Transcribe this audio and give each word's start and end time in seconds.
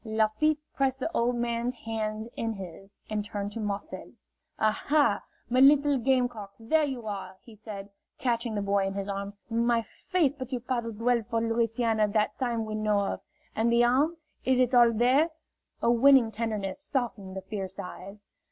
Lafitte 0.03 0.57
pressed 0.73 0.97
the 0.99 1.11
old 1.15 1.35
man's 1.35 1.75
hands 1.75 2.27
in 2.35 2.53
his, 2.53 2.95
and 3.07 3.23
turned 3.23 3.51
to 3.51 3.59
Marcel. 3.59 4.13
"Aha, 4.57 5.21
my 5.47 5.59
little 5.59 5.99
game 5.99 6.27
cock, 6.27 6.53
there 6.59 6.83
you 6.85 7.05
are!" 7.05 7.37
he 7.43 7.53
said, 7.53 7.87
catching 8.17 8.55
the 8.55 8.63
boy 8.63 8.87
in 8.87 8.95
his 8.95 9.07
arms. 9.07 9.35
"My 9.47 9.83
faith, 9.83 10.33
but 10.39 10.51
you 10.51 10.59
paddled 10.59 10.99
well 10.99 11.21
for 11.29 11.39
Louisiana 11.39 12.07
that 12.07 12.39
time 12.39 12.65
we 12.65 12.73
know 12.73 12.97
of! 12.99 13.21
And 13.55 13.71
the 13.71 13.83
arm? 13.83 14.17
Is 14.43 14.59
it 14.59 14.73
all 14.73 14.91
there?" 14.91 15.29
A 15.83 15.91
winning 15.91 16.31
tenderness 16.31 16.81
softened 16.81 17.35
the 17.37 17.41
fierce 17.41 17.77
eyes. 17.79 18.23